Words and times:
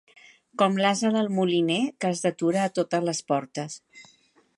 Com 0.59 0.77
l'ase 0.85 1.11
del 1.15 1.29
moliner, 1.39 1.77
que 2.05 2.11
es 2.15 2.23
detura 2.29 2.63
a 2.63 2.73
totes 2.79 3.05
les 3.11 3.21
portes. 3.33 3.77